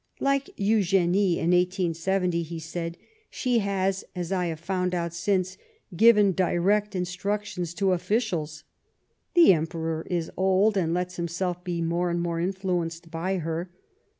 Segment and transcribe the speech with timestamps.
[0.29, 2.97] "Like Eugenie in 1870," he said,"
[3.29, 5.59] she has, as I have found out since,
[5.95, 8.63] given direct instructions to officials.
[9.35, 13.69] The Emperor is old, and lets himself be more and more influenced by her.